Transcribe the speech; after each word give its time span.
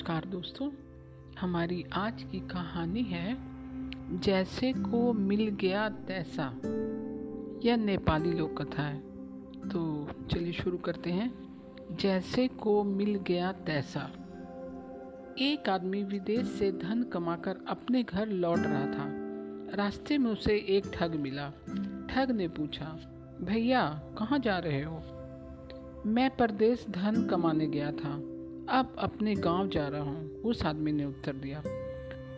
नमस्कार 0.00 0.24
दोस्तों, 0.24 0.70
हमारी 1.40 1.84
आज 1.92 2.22
की 2.22 2.40
कहानी 2.40 3.02
है, 3.02 3.36
जैसे 4.20 4.72
को 4.72 5.12
मिल 5.12 5.48
गया 5.48 5.88
तैसा। 5.88 6.44
यह 7.64 7.76
नेपाली 7.76 8.32
लोक 8.32 8.62
कथा 8.62 8.82
है। 8.82 8.98
तो 9.68 10.08
चलिए 10.30 10.52
शुरू 10.52 10.78
करते 10.78 11.10
हैं। 11.10 11.34
जैसे 11.96 12.48
को 12.48 12.84
मिल 12.84 13.14
गया 13.14 13.52
तैसा। 13.52 14.10
एक 15.38 15.68
आदमी 15.68 16.02
विदेश 16.04 16.46
से 16.46 16.72
धन 16.72 17.02
कमाकर 17.02 17.58
अपने 17.68 18.02
घर 18.02 18.28
लौट 18.28 18.58
रहा 18.58 18.86
था। 18.86 19.06
रास्ते 19.76 20.18
में 20.18 20.30
उसे 20.30 20.56
एक 20.56 20.84
ठग 20.94 21.14
मिला। 21.14 21.50
ठग 22.10 22.30
ने 22.30 22.48
पूछा, 22.48 22.86
भैया, 23.40 24.02
कहाँ 24.18 24.38
जा 24.38 24.58
रहे 24.58 24.82
हो? 24.82 25.02
मैं 26.06 26.36
परदेश 26.36 26.86
धन 26.90 27.26
कमाने 27.26 27.66
गया 27.66 27.92
था। 27.92 28.39
अब 28.68 28.96
अपने 28.98 29.34
गाँव 29.34 29.68
जा 29.68 29.88
रहा 29.88 30.02
हूँ। 30.02 30.42
उस 30.42 30.66
आदमी 30.66 30.92
ने 30.92 31.04
उत्तर 31.04 31.32
दिया। 31.32 31.62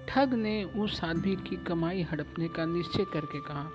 ठग 0.09 0.35
ने 0.35 0.65
उस 0.65 1.05
आदमी 1.05 1.37
की 1.37 1.57
कमाई 1.57 2.03
हड़पने 2.03 2.49
का 2.49 2.65
निश्चय 2.65 3.05
करके 3.13 3.41
कहा, 3.41 3.71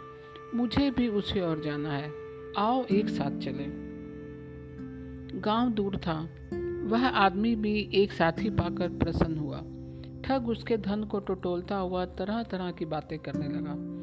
मुझे 0.56 0.92
भी 0.92 1.08
उसे 1.08 1.42
और 1.42 1.62
जाना 1.62 1.92
है। 1.92 2.12
आओ 2.58 2.86
एक 2.86 3.10
साथ 3.10 3.40
चले। 3.40 3.66
गाँव 5.40 5.70
दूर 5.70 5.98
था। 5.98 6.30
वह 6.84 7.08
आदमी 7.08 7.56
भी 7.56 7.90
एक 7.94 8.12
साथी 8.12 8.50
पाकर 8.50 8.90
प्रसन्न 8.90 9.38
हुआ। 9.38 9.60
ठग 10.26 10.50
उसके 10.50 10.78
धन 10.78 11.04
को 11.04 11.20
टटोलता 11.20 11.76
हुआ 11.76 12.06
तरह 12.06 12.44
तरह 12.44 12.72
की 12.72 12.86
बातें 12.86 13.20
करने 13.20 13.48
लगा। 13.48 13.98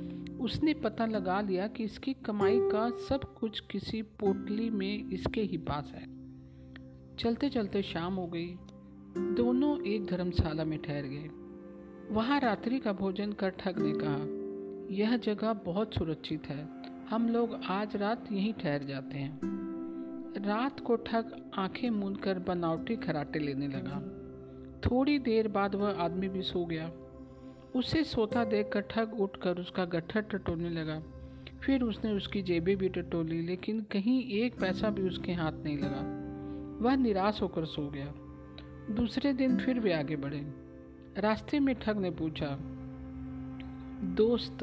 उसने 0.45 0.75
पता 0.75 1.07
लगा 1.07 1.41
लिया 1.41 1.67
कि 1.67 1.85
इसकी 1.85 2.13
कमाई 2.13 2.59
का 2.61 2.91
सब 2.91 3.35
कुछ 3.35 3.61
किसी 3.61 4.03
पोटली 4.03 4.71
में 4.71 5.11
इसके 5.11 5.41
ही 5.41 5.57
पास 5.57 5.93
है। 5.95 6.24
चलते 7.19 7.49
चलते 7.49 7.83
शाम 7.83 8.15
हो 8.15 8.27
गई। 8.27 8.59
दोनों 9.19 9.87
एक 9.87 10.07
धर्मशाला 10.07 10.65
में 10.65 10.83
ठहर 10.83 11.03
गए। 11.03 11.29
वहाँ 12.15 12.41
रात्रि 12.41 12.79
का 12.79 12.93
भोजन 12.93 13.33
कर 13.33 13.49
ठग 13.49 13.75
ने 13.79 13.93
कहा, 13.97 14.45
यह 14.95 15.17
जगह 15.17 15.53
बहुत 15.53 15.95
सुरक्षित 15.95 16.47
है। 16.47 16.69
हम 17.11 17.29
लोग 17.29 17.61
आज 17.69 17.97
रात 17.97 18.33
यहीं 18.33 18.53
ठहर 18.53 18.85
जाते 18.85 19.19
हैं। 19.19 19.41
रात 20.47 20.81
को 20.81 20.97
ठग 20.97 21.51
आँखें 21.55 21.91
मूंद 21.91 22.19
कर 22.19 22.39
बनावटी 22.39 22.97
खराटे 22.97 23.39
लेने 23.39 23.69
लगा। 23.69 24.01
थोड़ी 24.81 25.19
देर 25.19 25.49
बाद 25.49 25.75
वह 25.75 25.91
आदमी 25.91 26.29
भी 26.29 26.43
सो 26.43 26.65
गया। 26.65 26.93
उसे 27.77 28.05
सोता 28.05 28.45
देख 28.45 28.71
कर 28.73 28.81
ठग 28.81 29.21
उठ 29.21 29.37
कर 29.37 29.59
उसका 29.59 29.85
गट्ठर 29.85 30.21
टटोलने 30.21 30.71
लगा। 30.71 31.03
फिर 31.63 31.83
उसने 31.83 32.13
उसकी 32.13 32.43
जेबें 32.43 32.77
भी 32.77 32.89
टटोली, 32.89 33.43
लेकिन 33.43 33.81
कहीं 33.81 34.25
एक 34.25 34.59
पैसा 34.61 34.91
भी 34.91 35.03
उसके 35.03 35.33
हाथ 35.33 35.53
नहीं 35.53 35.79
लगा। 35.79 36.24
वह 36.81 36.97
निराश 36.97 37.43
होकर 37.43 37.65
सो 37.65 37.91
गया। 37.91 38.15
दूसरे 38.95 39.33
दिन 39.33 39.57
फिर 39.57 39.81
वे 39.81 39.93
आगे 39.93 40.17
बढ़े। 40.17 40.47
रास्ते 41.19 41.61
में 41.61 41.75
ठग 41.75 41.99
ने 41.99 42.11
पूछा, 42.11 42.59
दोस्त, 44.15 44.63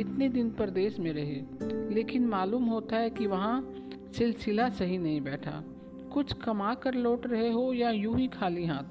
इतने 0.00 0.28
दिन 0.28 0.50
परदेश 0.50 0.98
में 0.98 1.12
रहे, 1.12 1.42
लेकिन 1.94 2.26
मालूम 2.26 2.64
होता 2.64 2.96
है 2.96 3.10
कि 3.10 3.26
वहाँ 3.26 3.74
सिलसिला 4.18 4.68
सही 4.68 4.98
नहीं 4.98 5.20
बैठा। 5.20 5.64
कुछ 6.12 6.32
कमा 6.32 6.74
कर 6.74 6.94
लौट 6.94 7.26
रहे 7.26 7.52
हो 7.52 7.72
या 7.72 7.90
यूँ 7.90 8.18
ही 8.18 8.28
खाली 8.28 8.66
हाथ? 8.66 8.84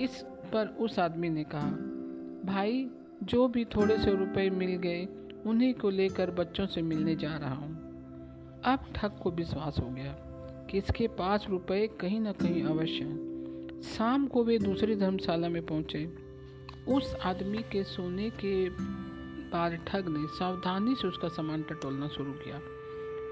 इस 0.00 0.22
पर 0.22 0.66
उस 0.66 0.98
आदमी 0.98 1.28
ने 1.28 1.44
कहा, 1.44 1.70
भाई, 2.52 2.90
जो 3.22 3.48
भी 3.48 3.64
थोड़े 3.64 3.98
से 3.98 4.10
रुपए 4.10 4.50
मिल 4.50 4.76
गए, 4.76 5.08
उन्हीं 5.46 5.74
को 5.74 5.90
लेकर 5.90 6.30
बच्चों 6.30 6.66
से 6.66 6.82
मिलने 6.82 7.16
जा 7.16 7.36
रहा 7.36 7.54
हूँ। 7.54 7.74
अब 8.64 8.78
ठग 8.94 9.12
को 9.22 9.30
विश्वास 9.30 9.78
हो 9.78 9.88
गया। 9.88 10.31
कि 10.70 10.78
इसके 10.78 11.06
पास 11.08 11.46
रुपए 11.50 11.86
कहीं 12.00 12.20
ना 12.20 12.32
कहीं 12.32 12.62
अवश्य 12.64 13.04
हैं। 13.04 13.80
शाम 13.88 14.26
को 14.26 14.44
वे 14.44 14.58
दूसरी 14.58 14.96
धर्मशाला 14.96 15.48
में 15.48 15.64
पहुँचे। 15.66 16.04
उस 16.88 17.14
आदमी 17.24 17.62
के 17.72 17.82
सोने 17.84 18.28
के 18.30 18.68
बाद 19.50 19.74
ठग 19.86 20.08
ने 20.08 20.26
सावधानी 20.28 20.94
से 20.94 21.08
उसका 21.08 21.28
सामान 21.28 21.62
टटोलना 21.62 22.08
शुरू 22.08 22.32
किया, 22.34 22.58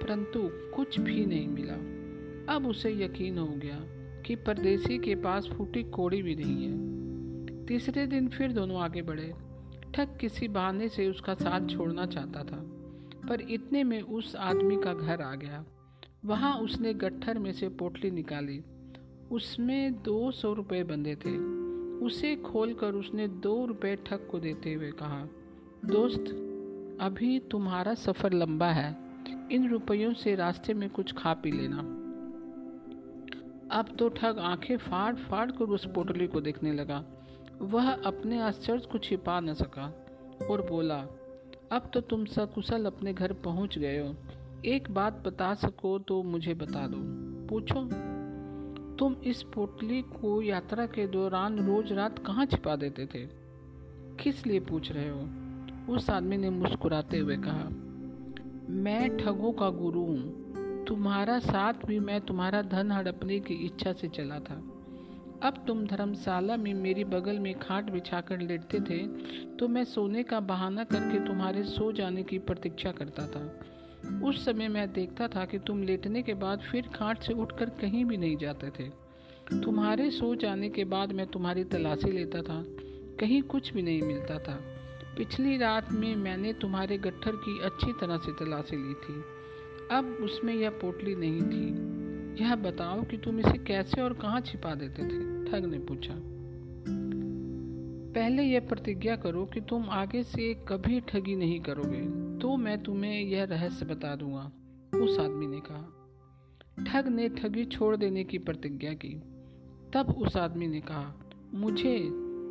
परंतु 0.02 0.48
कुछ 0.74 0.98
भी 1.00 1.24
नहीं 1.26 1.48
मिला। 1.48 1.74
अब 2.54 2.66
उसे 2.66 2.92
यकीन 2.94 3.38
हो 3.38 3.46
गया 3.56 3.78
कि 4.26 4.34
परदेसी 4.36 4.98
के 4.98 5.14
पास 5.14 5.48
फूटी 5.48 5.82
कोड़ी 5.90 6.22
भी 6.22 6.34
नहीं 6.34 6.64
है। 6.64 7.66
तीसरे 7.66 8.06
दिन 8.06 8.28
फिर 8.28 8.52
दोनों 8.52 8.80
आगे 8.80 9.02
बढ़े। 9.02 9.32
ठग 9.94 10.16
किसी 10.20 10.48
बहाने 10.48 10.88
से 10.88 11.08
उसका 11.08 11.34
साथ 11.34 11.69
छोड़ना 11.69 12.06
चाहता 12.06 12.42
था, 12.42 12.62
पर 13.28 13.40
इतने 13.50 13.82
में 13.84 14.00
उस 14.00 14.34
आदमी 14.36 14.76
का 14.76 14.94
घर 14.94 15.22
आ 15.22 15.34
गया। 15.34 15.64
वहाँ 16.25 16.58
उसने 16.58 16.94
गट्ठर 16.94 17.38
में 17.38 17.53
से 17.53 17.69
पोटली 17.69 18.10
निकाली। 18.10 18.64
उसमें 19.32 20.03
दो 20.03 20.31
सौ 20.31 20.53
रुपये 20.53 20.84
बंधे 20.84 21.16
थे। 21.16 21.36
उसे 22.06 22.36
खोलकर 22.36 22.94
उसने 22.94 23.28
दो 23.28 23.66
रुपये 23.66 23.97
ठग 23.97 24.28
को 24.31 24.38
देते 24.38 24.75
हुए 24.75 24.91
कहा, 24.91 25.28
दोस्त, 25.84 26.25
अभी 27.00 27.38
तुम्हारा 27.38 27.94
सफ़र 27.94 28.32
लंबा 28.32 28.66
है। 28.66 28.97
इन 29.53 29.69
रुपयों 29.70 30.12
से 30.14 30.34
रास्ते 30.34 30.75
में 30.75 30.91
कुछ 30.91 31.12
खा 31.12 31.34
पी 31.34 31.50
लेना। 31.50 31.78
अब 33.70 33.97
तो 33.98 34.08
ठग 34.08 34.38
आँखें 34.38 34.76
फाड़ 34.76 35.14
फाड़ 35.14 35.50
कर 35.50 35.64
उस 35.64 35.87
पोटली 35.87 36.26
को 36.26 36.41
देखने 36.41 36.72
लगा। 36.72 37.04
वह 37.60 37.92
अपने 37.92 38.41
आश्चर्य 38.41 38.87
को 38.92 38.98
छिपा 38.98 39.41
न 39.41 39.54
सका 39.54 40.06
और 40.50 40.69
बोला, 40.70 40.98
अब 41.72 41.91
तो 41.94 42.00
तुम 42.00 42.25
सकुशल 42.25 42.84
अपने 42.84 43.12
घर 43.14 43.32
पहुँच 43.32 43.78
गए 43.78 43.98
हो। 43.98 44.16
एक 44.66 44.91
बात 44.91 45.22
बता 45.26 45.53
सको 45.54 45.98
तो 45.98 46.22
मुझे 46.22 46.54
बता 46.54 46.87
दो। 46.87 46.97
पूछो, 47.48 47.82
तुम 48.97 49.15
इस 49.25 49.43
पोटली 49.43 50.00
को 50.03 50.41
यात्रा 50.43 50.87
के 50.87 51.06
दौरान 51.06 51.59
रोज 51.66 51.93
रात 51.93 52.19
कहाँ 52.19 52.47
छिपा 52.47 52.75
देते 52.76 53.06
थे? 53.06 53.25
किस 54.16 54.47
लिए 54.47 54.60
पूछ 54.60 54.91
रहे 54.93 55.09
हो? 55.09 55.94
उस 55.94 56.10
आदमी 56.10 56.37
ने 56.37 56.50
मुस्कुराते 56.50 57.19
हुए 57.19 57.37
कहा, 57.37 57.69
मैं 58.75 59.16
ठगों 59.16 59.53
का 59.53 59.70
गुरु 59.70 60.00
हूँ। 60.00 60.84
तुम्हारा 60.84 61.38
साथ 61.38 61.87
भी 61.87 61.99
मैं 61.99 62.20
तुम्हारा 62.20 62.62
धन 62.62 62.93
हड़पने 62.93 63.41
की 63.41 63.54
इच्छा 63.66 63.93
से 63.93 64.09
चला 64.09 64.38
था। 64.41 64.62
अब 65.43 65.65
तुम 65.66 65.84
धर्मशाला 65.87 66.56
में 66.56 66.72
मेरी 66.75 67.04
बगल 67.06 67.38
में 67.38 67.54
खाट 67.59 67.91
बिछाकर 67.91 68.41
लेटते 68.41 68.81
थे 68.81 68.99
तो 69.56 69.69
मैं 69.69 69.84
सोने 69.84 70.22
का 70.22 70.41
बहाना 70.41 70.84
करके 70.84 71.25
तुम्हारे 71.26 71.62
सो 71.65 71.93
जाने 71.93 72.22
की 72.22 72.38
प्रतीक्षा 72.38 72.93
करता 72.93 73.26
था। 73.26 73.43
उस 74.09 74.44
समय 74.44 74.69
मैं 74.69 74.93
देखता 74.93 75.28
था 75.28 75.44
कि 75.44 75.59
तुम 75.59 75.83
लेटने 75.83 76.22
के 76.22 76.34
बाद 76.34 76.61
फिर 76.61 76.88
खाट 76.94 77.22
से 77.22 77.33
उठकर 77.33 77.71
कहीं 77.71 78.05
भी 78.05 78.16
नहीं 78.16 78.37
जाते 78.37 78.71
थे। 78.71 78.88
तुम्हारे 79.61 80.11
सो 80.11 80.34
जाने 80.34 80.69
के 80.69 80.84
बाद 80.84 81.12
मैं 81.12 81.27
तुम्हारी 81.27 81.65
तलाशी 81.65 82.12
लेता 82.12 82.43
था। 82.43 82.65
कहीं 83.21 83.43
कुछ 83.43 83.72
भी 83.72 83.83
नहीं 83.83 84.03
मिलता 84.03 84.38
था। 84.38 84.61
पिछली 85.16 85.56
रात 85.56 85.93
में 85.93 86.16
मैंने 86.16 86.53
तुम्हारे 86.53 86.99
गट्ठर 86.99 87.33
की 87.34 87.61
अच्छी 87.61 87.93
तरह 87.93 88.16
से 88.16 88.44
तलाशी 88.44 88.77
ली 88.77 88.94
थी। 88.94 89.25
अब 89.97 90.05
उसमें 90.05 90.55
यह 90.55 90.71
पोटली 90.71 91.15
नहीं 91.15 91.43
थी। 91.43 92.00
यह 92.43 92.56
बताओ 92.56 93.03
कि 93.03 93.17
तुम 93.17 93.41
इसे 93.41 93.59
कैसे 93.59 94.03
और 94.03 94.12
कहाँ 94.12 94.41
छिपा 94.41 94.75
देते 94.75 95.03
थे? 95.03 95.50
ठग 95.50 95.65
ने 95.65 95.78
पूछा। 95.78 96.39
पहले 98.15 98.43
यह 98.43 98.60
प्रतिज्ञा 98.60 99.16
करो 99.16 99.44
कि 99.44 99.60
तुम 99.60 99.88
आगे 99.91 100.22
से 100.22 100.54
कभी 100.69 101.00
ठगी 101.00 101.37
नहीं 101.37 101.60
करोगे। 101.60 102.00
तो 102.38 102.56
मैं 102.56 102.82
तुम्हें 102.82 103.21
यह 103.21 103.44
रहस्य 103.44 103.87
बता 103.87 104.16
दूँगा, 104.16 104.50
उस 104.98 105.19
आदमी 105.19 105.47
ने 105.47 105.60
कहा। 105.60 106.84
ठग 106.84 107.09
ने 107.09 107.28
ठगी 107.28 107.65
छोड़ 107.65 107.97
देने 107.97 108.25
की 108.25 108.38
प्रतिज्ञा 108.38 108.93
की। 108.93 109.15
तब 109.94 110.15
उस 110.19 110.37
आदमी 110.37 110.66
ने 110.66 110.81
कहा, 110.81 111.15
मुझे 111.54 111.99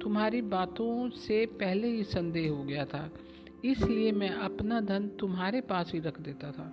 तुम्हारी 0.04 0.42
बातों 0.42 1.10
से 1.10 1.46
पहले 1.46 1.88
ही 1.88 2.04
संदेह 2.04 2.52
हो 2.52 2.64
गया 2.64 2.86
था, 2.86 3.10
इसलिए 3.66 4.12
मैं 4.12 4.30
अपना 4.30 4.82
धन 4.82 5.08
तुम्हारे 5.08 5.62
पास 5.62 5.92
ही 5.94 6.00
रख 6.00 6.22
देता 6.22 6.52
था। 6.52 6.72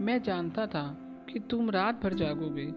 मैं 0.00 0.22
जानता 0.22 0.66
था 0.66 0.86
कि 1.32 1.40
तुम 1.40 1.70
रात 1.70 2.02
भर 2.02 2.14
जागोगे, 2.14 2.68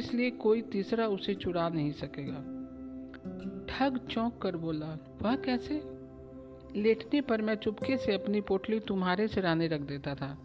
इसलिए 0.00 0.30
कोई 0.30 0.62
तीसरा 0.62 1.06
उसे 1.06 1.34
चुरा 1.34 1.68
नहीं 1.68 1.92
सकेगा। 1.92 2.57
ठग 3.68 4.00
चौंक 4.10 4.38
कर 4.42 4.56
बोला, 4.56 5.18
वह 5.22 5.36
कैसे? 5.36 5.98
लेटने 6.76 7.20
पर 7.20 7.42
मैं 7.42 7.54
चुपके 7.54 7.96
से 7.96 8.14
अपनी 8.14 8.40
पोटली 8.40 8.80
तुम्हारे 8.80 9.28
सिराने 9.28 9.66
रख 9.66 9.80
देता 9.80 10.14
था। 10.14 10.38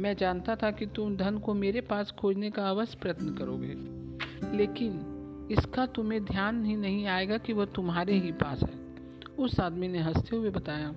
मैं 0.00 0.16
जानता 0.16 0.56
था 0.56 0.70
कि 0.70 0.86
तुम 0.86 1.16
धन 1.16 1.38
को 1.38 1.54
मेरे 1.54 1.80
पास 1.80 2.10
खोजने 2.10 2.50
का 2.50 2.70
अवश्य 2.70 2.98
प्रयत्न 3.02 3.34
करोगे। 3.34 3.98
लेकिन 4.56 5.14
इसका 5.50 5.86
तुम्हें 5.86 6.24
ध्यान 6.24 6.64
ही 6.64 6.76
नहीं 6.76 7.06
आएगा 7.06 7.38
कि 7.38 7.52
वह 7.52 7.64
तुम्हारे 7.64 8.14
ही 8.14 8.32
पास 8.32 8.62
है। 8.62 8.94
उस 9.38 9.60
आदमी 9.60 9.88
ने 9.88 9.98
हँसते 9.98 10.36
हुए 10.36 10.50
बताया। 10.50 10.92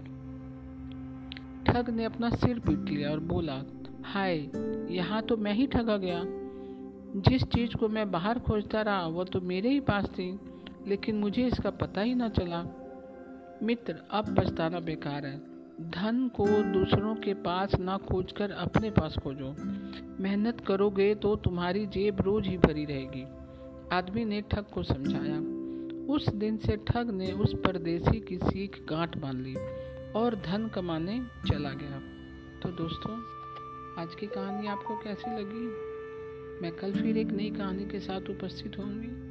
ठग 1.65 1.89
ने 1.89 2.03
अपना 2.03 2.29
सिर 2.29 2.59
पीट 2.59 2.79
लिया 2.79 3.11
और 3.11 3.19
बोला, 3.19 3.63
हाय, 4.03 4.51
यहाँ 4.93 5.21
तो 5.21 5.37
मैं 5.37 5.53
ही 5.53 5.67
ठगा 5.67 5.97
गया। 5.97 6.23
जिस 7.15 7.43
चीज़ 7.43 7.75
को 7.75 7.89
मैं 7.89 8.11
बाहर 8.11 8.39
खोजता 8.39 8.81
रहा, 8.81 9.07
वह 9.07 9.23
तो 9.23 9.41
मेरे 9.41 9.69
ही 9.69 9.79
पास 9.79 10.05
थी। 10.05 10.39
लेकिन 10.87 11.15
मुझे 11.15 11.47
इसका 11.47 11.69
पता 11.69 12.01
ही 12.01 12.15
ना 12.15 12.29
चला। 12.29 12.65
मित्र, 13.63 13.95
अब 14.11 14.35
पछताना 14.37 14.79
बेकार 14.79 15.25
है। 15.25 15.51
धन 15.81 16.27
को 16.27 16.47
दूसरों 16.47 17.15
के 17.15 17.33
पास 17.33 17.75
ना 17.79 17.97
खोजकर 17.97 18.51
अपने 18.51 18.91
पास 18.91 19.17
खोजो। 19.17 19.55
मेहनत 20.23 20.61
करोगे 20.67 21.15
तो 21.15 21.35
तुम्हारी 21.35 21.85
जेब 21.85 22.21
रोज 22.21 22.47
ही 22.47 22.57
भरी 22.57 22.85
रहेगी। 22.85 23.27
आदमी 23.95 24.25
ने 24.25 24.41
ठग 24.41 24.65
को 24.73 24.83
समझाया। 24.83 25.61
उस 26.13 26.29
दिन 26.29 26.57
से 26.57 26.77
ठग 26.77 27.09
ने 27.11 27.31
उस 27.31 27.53
परदेसी 27.53 28.19
की 28.19 28.37
सीख 28.37 28.85
गांठ 28.89 29.17
बाँध 29.17 29.37
ली 29.37 29.55
और 30.11 30.35
धन 30.35 30.67
कमाने 30.67 31.21
चला 31.47 31.69
गया। 31.69 31.99
तो 32.59 32.69
दोस्तों, 32.69 33.17
आज 34.01 34.15
की 34.15 34.27
कहानी 34.27 34.67
आपको 34.67 34.95
कैसी 34.95 35.31
लगी? 35.31 35.91
मैं 36.61 36.71
कल 36.71 36.93
फिर 36.93 37.17
एक 37.17 37.27
नई 37.27 37.49
कहानी 37.49 37.85
के 37.85 37.99
साथ 37.99 38.21
उपस्थित 38.29 38.79
होंगी 38.79 39.30